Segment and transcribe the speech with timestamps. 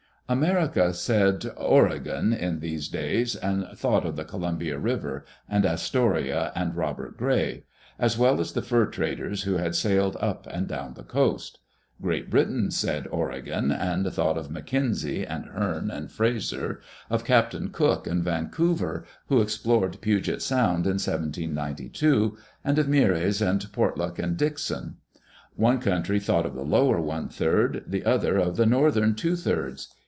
[0.29, 6.73] America said" Oregon" in those days and thought of the Columbia River and Astoria and
[6.73, 7.65] Robert Gray,
[7.99, 11.59] as well as the fur traders who had sailed up and down the coast;
[12.01, 16.79] Great Britain said" Oregon" and thought of Mackenzie and Heam and Frazer,
[17.09, 23.69] of Captain Cook and Vancouver who explored Puget Sound in 1792, and of Meares and
[23.73, 24.95] Portlock and Dixon.
[25.57, 29.93] One country thought of the lower one third, the other of the northern two thirds.